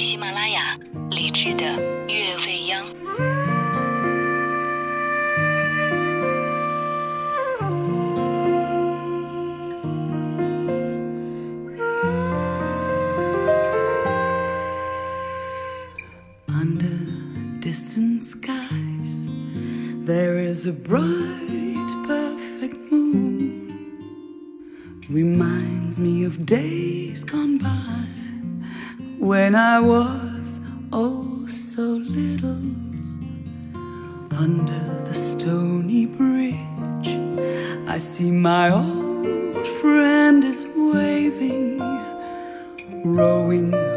[0.00, 0.78] 喜马拉雅
[1.10, 1.64] 李志的
[2.08, 2.99] 月未央。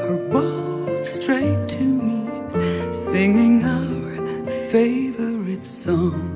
[0.07, 2.27] Her boat straight to me,
[2.91, 6.32] singing our favorite song.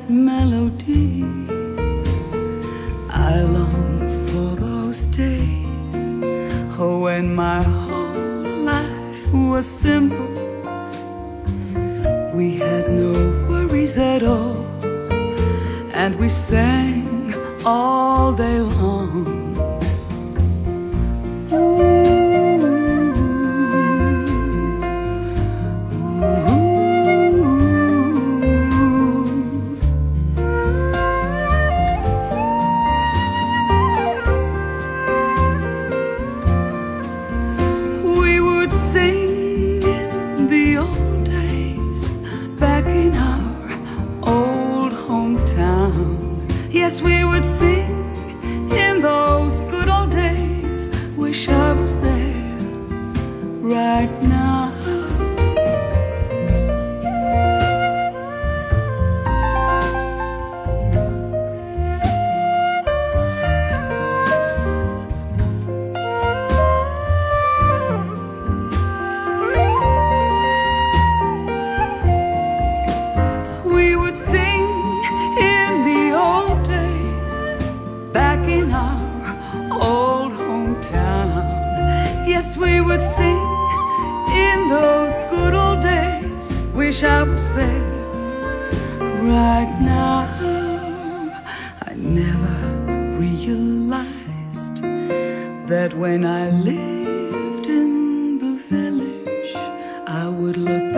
[0.00, 1.24] That melody.
[3.10, 3.98] I long
[4.28, 5.56] for those days
[6.78, 10.26] when my whole life was simple.
[12.34, 13.12] We had no
[13.48, 14.64] worries at all
[15.92, 17.34] and we sang
[17.64, 19.39] all day long.
[46.72, 47.99] Yes, we would sing
[92.02, 94.82] never realized
[95.68, 99.54] that when I lived in the village,
[100.06, 100.89] I would look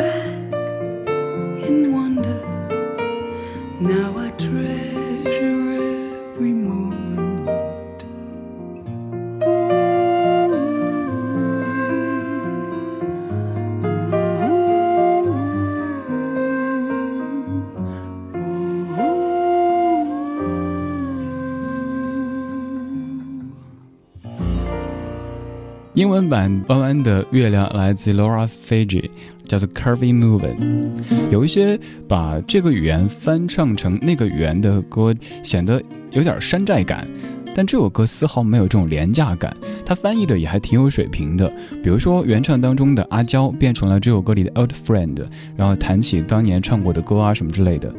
[26.13, 29.11] 文版《弯弯的月亮》来自 Laura Fiji，
[29.49, 30.91] 叫做 Curvy Moving。
[31.31, 37.09] 有一些把这个语言翻唱成那个语言的歌，显得有点山寨感。
[37.55, 41.51] 但这首歌丝毫没有这种廉价感，它翻译的也还挺有水平的。
[41.83, 45.17] 比如说原唱当中的阿娇变成了这首歌里的 Old Friend，
[45.57, 47.93] 然后弹起当年唱过的歌啊什么之类的。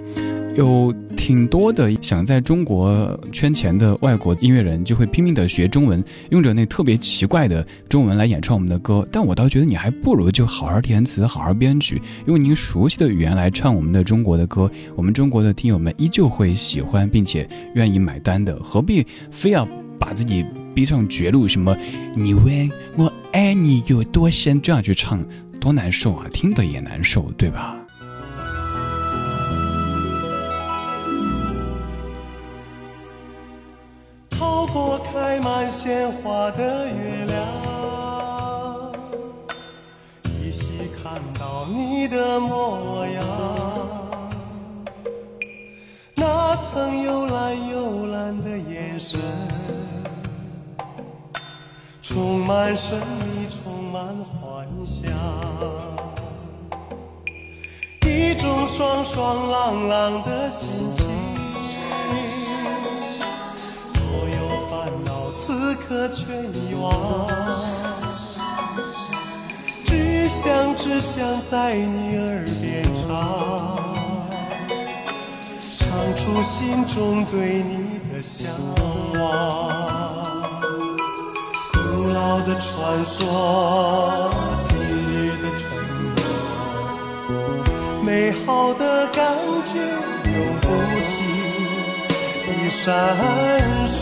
[0.56, 9.04] 有挺多的想在中国圈钱的外国音乐人，就会拼命的学中文，用着那特别奇怪的中文来演唱我们的歌。
[9.12, 18.56] 但我倒觉得你还不如就好好填词，好好编曲，用您熟悉的语言来唱我们的中国的歌，我们中国的听友们依旧会喜欢，并且愿意买单的。
[18.62, 19.68] 何必非要
[19.98, 20.46] 把自己
[20.76, 21.48] 逼上绝路？
[21.48, 21.76] 什么
[22.16, 25.26] 你问我爱你有多深，这样去唱，
[25.60, 26.28] 多难受啊！
[26.32, 27.83] 听的也难受，对吧？
[35.44, 37.36] 满鲜花的月亮，
[40.40, 43.26] 依稀看到你的模样。
[46.16, 49.20] 那曾幽蓝幽蓝的眼神，
[52.02, 55.12] 充满神秘，充满幻想。
[58.08, 61.06] 一种爽爽朗朗的心情，
[65.94, 66.26] 此刻全
[66.56, 67.28] 遗忘，
[69.86, 73.06] 只想只想在你耳边唱，
[75.78, 78.48] 唱出心中对你的向
[79.14, 79.22] 往。
[81.74, 85.64] 古老的传说，今日的承
[87.28, 87.38] 诺，
[88.04, 90.68] 美好的感觉永不
[91.06, 91.14] 停
[92.48, 92.82] 地闪
[93.88, 94.02] 烁。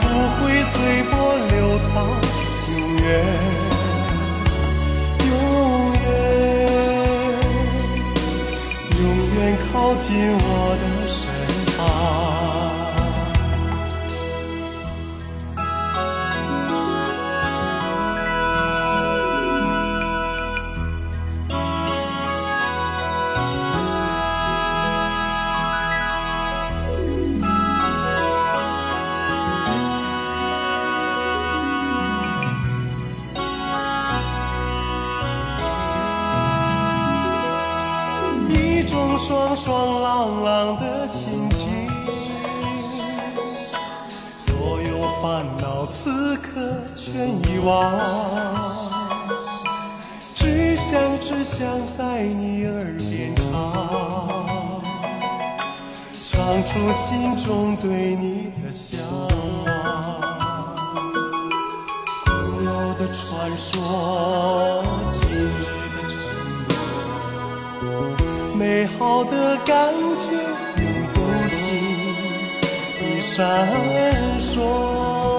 [0.00, 0.04] 不
[0.36, 0.74] 会随
[1.10, 1.12] 波
[1.50, 1.94] 流淌，
[2.70, 3.08] 永远，
[5.26, 5.30] 永
[6.02, 6.08] 远，
[8.98, 9.02] 永
[9.36, 9.38] 远
[9.72, 10.44] 靠近我
[10.80, 10.84] 的
[39.20, 41.68] 爽爽朗朗的心情，
[44.38, 46.48] 所有烦恼此刻
[46.96, 47.92] 全遗忘，
[50.34, 54.80] 只想只想在你耳边唱，
[56.26, 58.98] 唱出心中对你的向
[59.66, 59.70] 往。
[62.24, 62.30] 古
[62.64, 63.78] 老的传说，
[68.70, 70.30] 美好的感觉
[70.80, 71.58] 永不停
[73.00, 73.44] 地闪
[74.38, 75.29] 烁。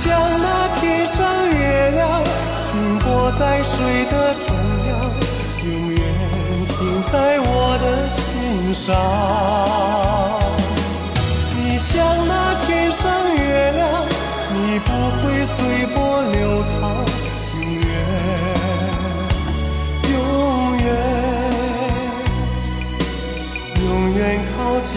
[0.00, 2.22] 像那天上月亮，
[2.70, 4.54] 停泊在水的中
[4.86, 4.90] 央，
[5.64, 6.00] 永远
[6.68, 8.94] 停在我的心上。
[11.56, 11.98] 你像
[12.28, 14.06] 那天上月亮，
[14.54, 15.56] 你不会随
[15.92, 17.04] 波流淌，
[17.60, 17.90] 永远，
[20.12, 20.16] 永
[20.78, 20.86] 远，
[23.82, 24.22] 永远
[24.54, 24.94] 靠近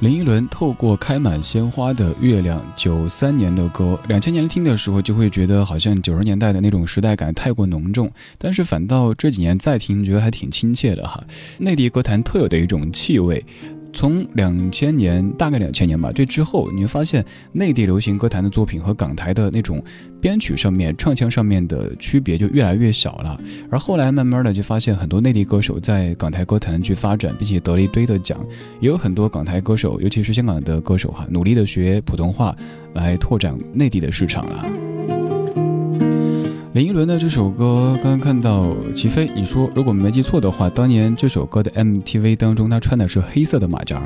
[0.00, 11.24] 林依轮透过开满鲜花的月亮，九三年的歌，两千年听的时候就会觉得好像九十年代的那种时代感太过浓重，但是反倒这几年再听，觉得还挺亲切的哈，
[11.56, 13.42] 内地歌坛特有的一种气味。
[13.96, 19.82] 从两千年，大概两千年吧，这之后你会发现，内地流行歌坛的作品和港台的那种
[20.20, 23.40] 编曲上面、唱腔上面的区别就越来越小了。
[23.70, 28.38] 而后来慢慢的就发现，很多内地歌手在港台歌坛去发展，并且得了一堆的奖，
[28.80, 32.54] 也有很多港台歌手，尤其是香港的歌手哈，努力的学普通话
[32.92, 34.95] 来拓展内地的市场了。
[36.76, 44.02] 林依轮的这首歌，刚刚看到齐飞，你说如果没记错的话，当年这首歌的 MTV 当中，他穿的是黑色的马甲。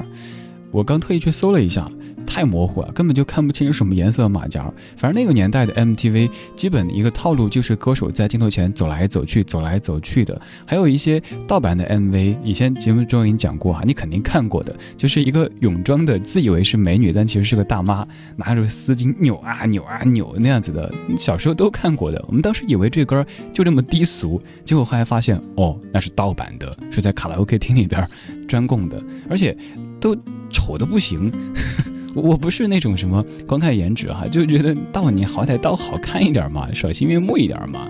[0.71, 1.91] 我刚特意去搜了一下，
[2.31, 4.73] 太模糊了，根本就看不清什么颜色马甲。
[4.97, 10.41] 反正那个年代的 MTV 基本一个套路就是歌手在镜头前走来走去，走来走去的。
[10.65, 18.07] 还有一些盗版的 MV，以前节目中已经讲过哈，你肯定看过的，就是一个泳装的，自以为是美女，但其实是个大妈，
[18.37, 20.89] 拿着丝巾扭啊扭啊扭那样子的。
[21.19, 28.09] 小时候都看过的，我们当时以为这歌就这么低俗，结果后来发现哦，那是盗版的，是在卡拉 OK 厅里边
[28.47, 29.57] 专供的，而且
[30.01, 30.17] 都
[30.49, 31.33] 丑的不行。
[32.14, 37.88] 我不是那种什么光看颜值哈，就觉得到你好歹到好看一点嘛，赏心悦目一点嘛。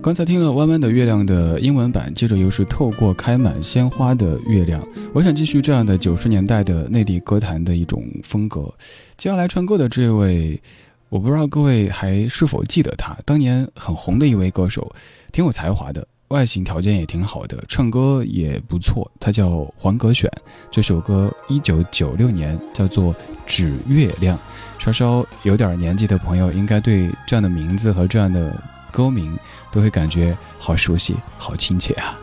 [0.00, 4.80] 刚才听了《弯弯的月亮》的英文版，接着又是《透过开满鲜花的月亮》，
[5.12, 8.72] 我想继续这样的九十年代的内地歌坛的一种风格。
[9.16, 10.60] 接下来唱歌的这位。
[11.08, 14.90] 我不知道各位还是否记得他，当年很红的一位歌手，
[15.32, 19.10] 挺有才华的，外形条件也挺好的，唱歌也不错。
[19.18, 20.30] 他叫黄格选，
[20.70, 23.14] 这首歌一九九六年叫做
[23.46, 24.36] 《指月亮》。
[24.78, 28.54] 稍稍有点年纪的朋友，应该对这样的名字和这样的。
[28.90, 29.38] 歌名
[29.70, 32.18] 都会感觉好熟悉，好亲切啊！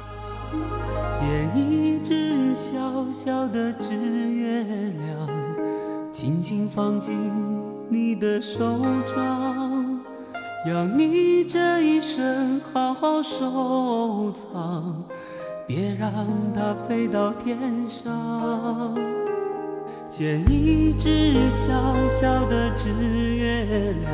[1.14, 1.24] 借
[1.56, 2.72] 一只小
[3.14, 5.30] 小的纸月亮，
[6.12, 7.14] 轻轻放进
[7.96, 8.82] 你的手
[9.16, 10.02] 掌，
[10.68, 15.02] 要你这一生好好收藏，
[15.66, 16.12] 别让
[16.54, 18.94] 它飞到天上。
[20.10, 21.72] 剪一只小
[22.10, 24.12] 小的纸月亮。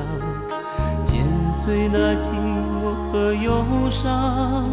[1.04, 1.26] 剪
[1.64, 2.30] 碎那寂
[2.84, 4.64] 寞和忧伤，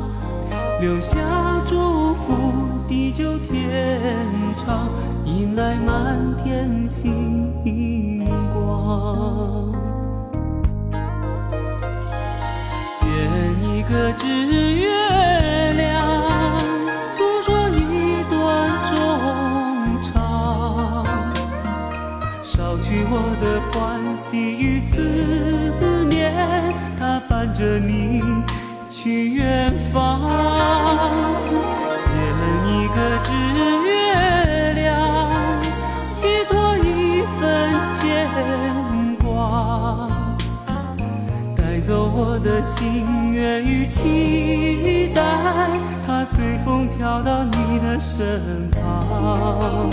[0.82, 1.18] 留下
[1.66, 4.90] 祝福，地久天长，
[5.24, 7.50] 迎来满天星
[14.18, 16.58] 是月亮，
[17.14, 21.06] 诉说一段衷肠，
[22.42, 23.78] 捎去我的欢
[24.18, 24.98] 喜与思。
[26.10, 26.34] 念，
[26.98, 28.22] 它伴着你
[28.90, 30.20] 去远方，
[42.48, 45.22] 的心愿与期待，
[46.06, 49.87] 它随风飘到你的身旁。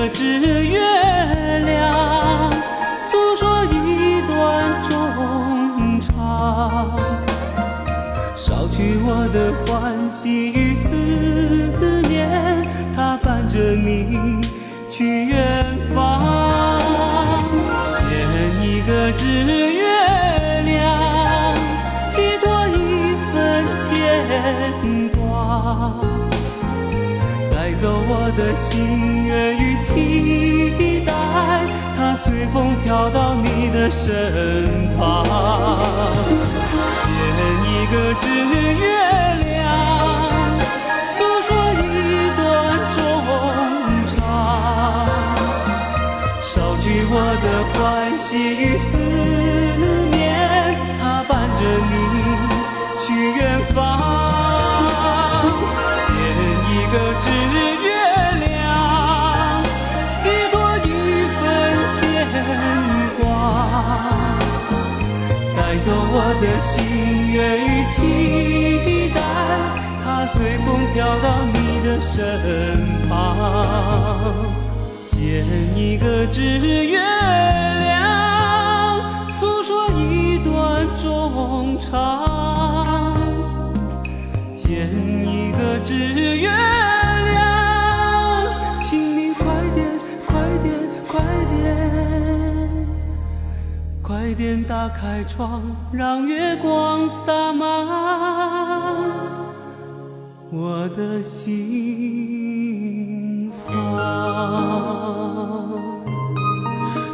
[0.00, 0.24] 这只
[0.64, 0.78] 月
[1.58, 2.52] 亮
[3.10, 6.96] 诉说一段衷肠。
[8.36, 10.88] 捎去我的欢喜与思
[12.08, 12.30] 念
[12.94, 14.40] 它伴着你
[14.88, 15.67] 去远
[28.28, 31.10] 我的心愿与期待，
[31.96, 35.24] 它随风飘到你的身旁。
[37.00, 37.08] 剪
[37.64, 38.28] 一个纸
[38.74, 38.84] 月
[39.48, 39.64] 亮，
[41.16, 42.38] 诉说一段
[42.92, 43.00] 衷
[44.12, 44.20] 肠，
[46.44, 47.80] 捎去我的欢
[48.20, 48.92] 喜与思
[50.10, 50.20] 念，
[51.00, 51.92] 它伴着你
[65.88, 66.84] 走我的心
[67.32, 69.22] 愿与期待，
[70.04, 73.14] 它随风飘到你的身旁。
[75.08, 79.00] 剪一个纸月亮，
[79.38, 83.16] 诉说一段衷肠。
[84.54, 84.90] 剪
[85.24, 86.50] 一个纸月。
[94.38, 97.68] 点打开窗，让月光洒满
[100.52, 101.50] 我的心
[103.66, 103.66] 房。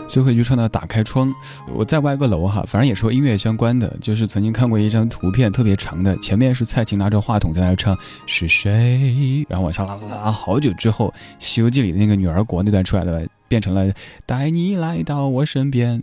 [0.07, 1.33] 最后一句唱到打开窗，
[1.75, 13.91] 我再歪个楼哈，反正也是和音乐相关的，就是曾经看过一张图片，特别长的，前面是蔡琴拿着话筒在那唱是谁，然后往下拉拉拉，好久之后，《西游记》里的那个女儿国那段出来了，变成了
[14.27, 16.03] 带你来到我身边。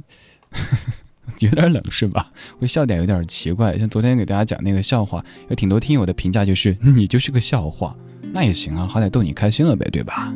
[1.39, 2.31] 有点冷是吧？
[2.59, 7.95] 我笑点有点奇怪，像昨天给大家讲那个笑话，有挺多听友的评价就是你就是个笑话，
[8.33, 10.33] 那也行啊，好歹逗你开心了呗，对吧？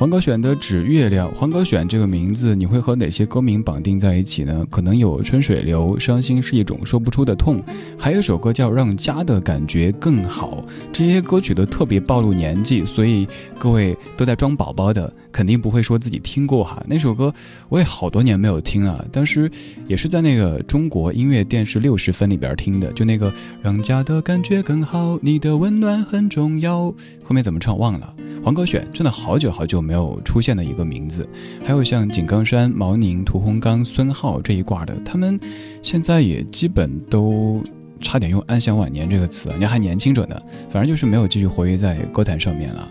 [0.00, 4.64] 黄格选的《指月亮》，黄格选这个名字，你会和哪些歌名绑定在一起呢？
[4.70, 7.62] 可能有《春水流》，伤心是一种说不出的痛，
[7.98, 10.64] 还有一首歌叫《让家的感觉更好》。
[10.90, 13.28] 这些歌曲都特别暴露年纪，所以
[13.58, 16.82] 各位都在装宝宝的，肯定不会说自己听过哈。
[16.86, 17.30] 那首歌
[17.68, 19.50] 我也好多年没有听了，当时
[19.86, 23.30] 也是在那个中国音乐电视六十分里边听的，就那个
[23.60, 26.84] 《让家的感觉更好》，你的温暖很重要。
[27.22, 28.14] 后面怎么唱忘了。
[28.42, 31.28] 黄格选真的好久好久没没有出现的一个名字，
[31.64, 35.36] 还有像井冈山、毛宁、屠洪刚、孙浩这一挂的，他们
[35.82, 37.60] 现在也基本都
[38.00, 40.40] 差点用“安享晚年”这个词，人家还年轻着呢。
[40.68, 42.88] 反正就是没有继续活跃在歌坛上面了。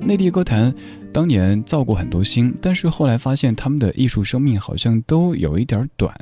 [0.00, 0.74] 内地歌坛
[1.12, 6.14] 当年造过很多星，但是后来发现他们的艺术生命好像都有一点短。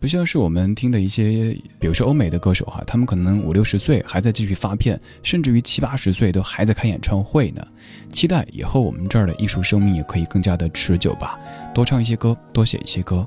[0.00, 7.66] 不像是我们听的一些，比如说欧美的歌手哈，他们可能五六十岁还在继续发片，甚至于七八十岁都还在开演唱会呢。
[8.10, 11.38] 期待以后我们这儿的艺术生命也可以更加的持久吧，
[11.74, 13.26] 多唱一些歌，多写一些歌。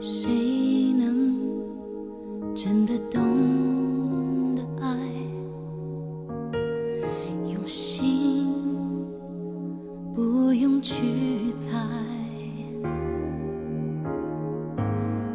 [0.00, 0.28] 谁
[0.98, 1.32] 能
[2.56, 3.21] 真的懂
[10.82, 11.78] 去猜。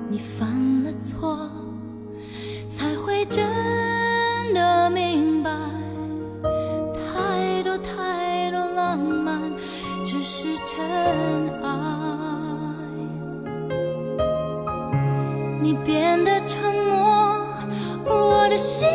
[0.10, 1.50] 你犯了错，
[2.68, 3.46] 才会真
[4.54, 5.50] 的明白，
[6.94, 9.40] 太多太多浪漫
[10.04, 10.86] 只是尘
[11.64, 11.70] 埃。
[15.62, 16.98] 你变得沉默，
[18.06, 18.86] 而我的心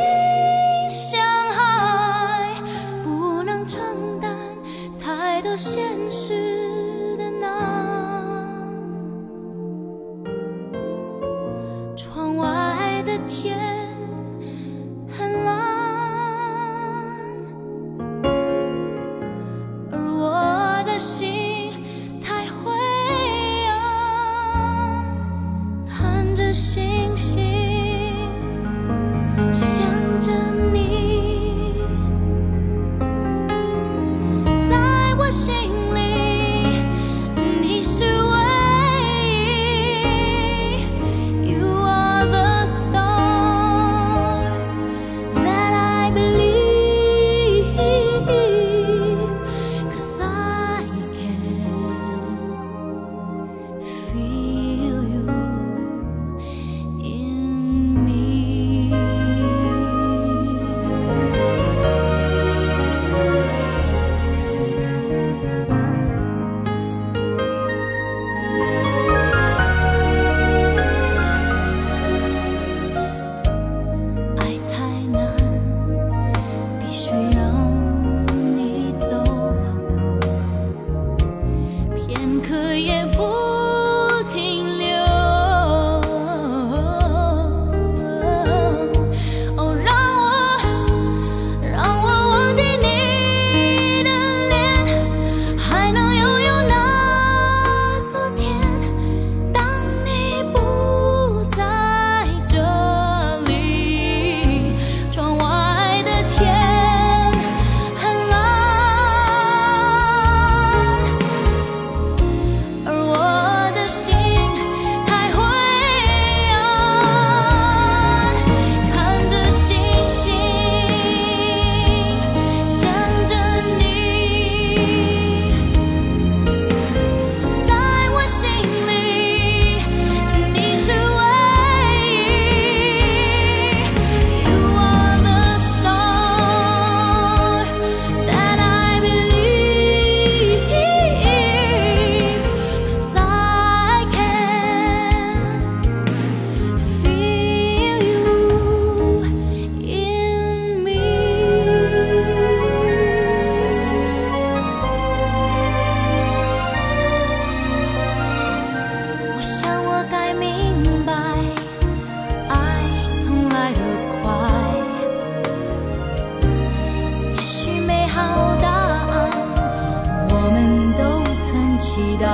[171.94, 172.26] 期待。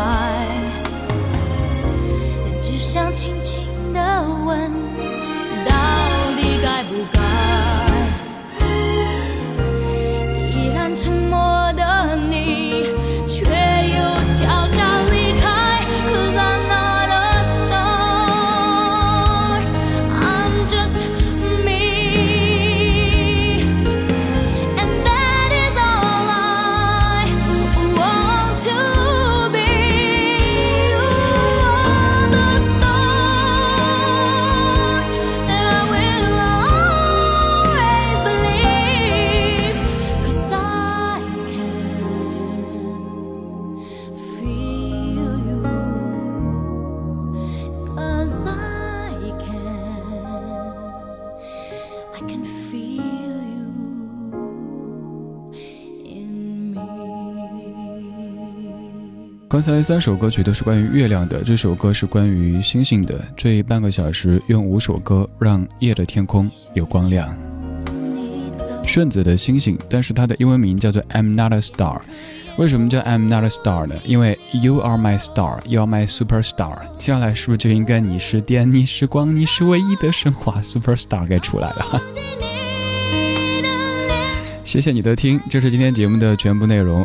[2.63, 4.71] 只想轻轻的问，
[59.59, 63.21] 刚才三首歌曲都是关于月亮的，这首歌是关于星星的。
[63.37, 67.37] 这半个小时用五首歌让夜的天空有光亮。
[68.87, 72.01] 顺子的星星，但是它的英文名叫做 I'm Not a Star。
[72.57, 73.97] 为什么叫 I'm Not a Star 呢？
[74.05, 76.77] 因为 You are my star, You are my superstar。
[76.97, 82.01] 接下来是不是就应该你是电，你是光，你是唯一的神话 superstar 该出来了？
[84.63, 87.05] 谢谢你的听，这是今天节目的全部内容。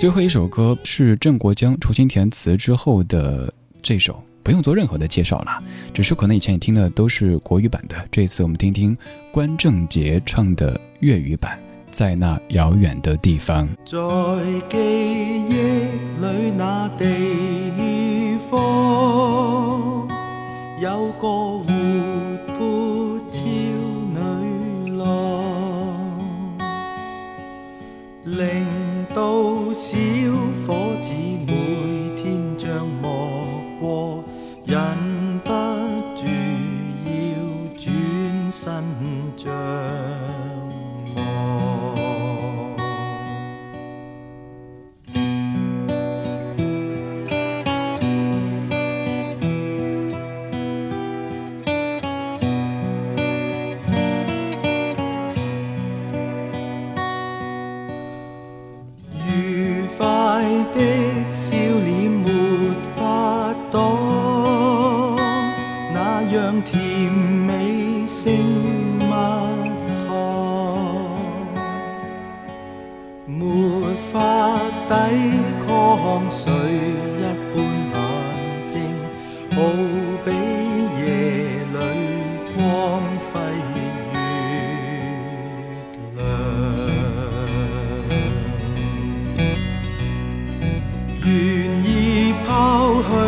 [0.00, 8.96] 最后一首歌是郑国江重新填词之后的这首，不用做任何的介绍了，只是可能以前你听的都是国语版的，这次我们听听
[9.30, 11.58] 关正杰唱的粤语版，
[11.90, 13.68] 在那遥远的地方。
[13.84, 13.98] 在
[14.70, 15.52] 记忆
[16.18, 20.08] 里那地方，
[20.80, 21.69] 有个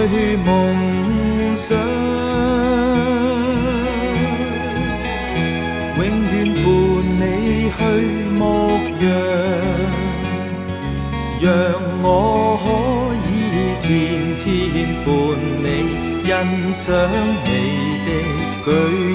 [0.09, 0.47] 去梦
[1.55, 1.77] 想，
[5.97, 6.65] 永远伴
[7.19, 7.23] 你
[7.77, 7.81] 去
[8.37, 8.41] 牧
[9.01, 9.05] 羊，
[11.41, 11.47] 让
[12.03, 12.07] 我
[12.63, 12.67] 可
[13.29, 13.31] 以
[13.83, 13.87] 天
[14.43, 14.47] 天
[15.05, 15.09] 伴
[15.63, 15.67] 你
[16.25, 16.31] 欣
[16.73, 16.85] 赏
[17.45, 17.49] 你
[18.07, 18.09] 的
[18.65, 18.67] 举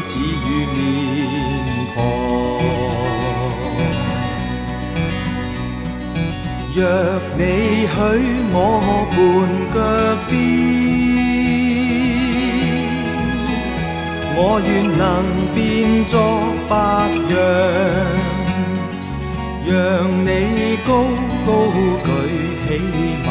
[0.07, 0.11] 止
[0.45, 0.77] 与面
[1.95, 1.97] 庞。
[6.75, 6.79] 若
[7.35, 7.39] 你
[7.87, 7.95] 许
[8.53, 8.55] 我
[9.11, 9.15] 伴
[9.73, 9.75] 脚
[10.29, 10.56] 边。
[14.39, 15.01] 我愿能
[15.55, 15.57] 变
[16.05, 16.13] 作
[16.69, 16.75] 白
[17.33, 17.35] 羊，
[19.65, 19.73] 让
[20.23, 20.89] 你高
[21.43, 21.49] 高
[22.05, 22.07] 举
[22.67, 22.69] 起
[23.25, 23.27] 马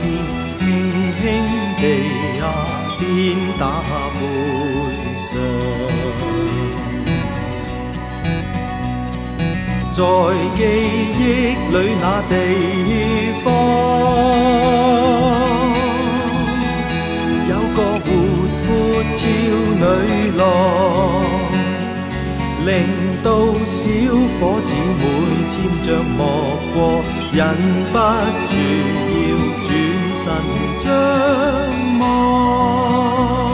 [0.00, 0.04] 鞭，
[0.58, 0.64] 轻
[1.20, 1.22] 轻
[1.76, 1.84] 地
[2.40, 2.44] 啊。
[2.98, 3.04] 鞭
[3.58, 3.62] 打
[4.16, 4.18] 背
[5.20, 5.28] 上，
[9.92, 9.98] 在
[10.56, 10.58] 记
[11.20, 11.20] 忆
[11.70, 12.32] 里那地
[13.44, 13.46] 方，
[17.46, 18.08] 有个活
[18.64, 18.66] 泼
[19.14, 19.20] 俏
[19.76, 19.84] 女，
[22.66, 22.74] 令
[23.22, 23.30] 到
[23.64, 23.86] 小
[24.40, 25.02] 伙子每
[25.54, 26.18] 天着莫
[26.74, 26.76] 过，
[27.32, 27.38] 忍
[27.92, 27.94] 不
[28.48, 28.52] 住
[29.22, 29.24] 要
[29.62, 29.70] 转
[30.16, 30.24] 身
[30.82, 30.84] 张
[32.00, 33.45] 望。